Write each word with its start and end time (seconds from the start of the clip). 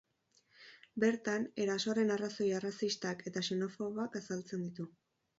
Bertan, 1.01 1.43
erasoaren 1.65 2.13
arrazoi 2.15 2.47
arrazistak 2.59 3.21
eta 3.33 3.43
xenofoboak 3.49 4.17
azaltzen 4.21 4.65
ditu. 4.65 4.87